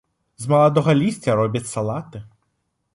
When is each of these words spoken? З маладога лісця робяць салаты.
З 0.45 0.49
маладога 0.53 0.95
лісця 1.03 1.37
робяць 1.43 1.65
салаты. 1.77 2.27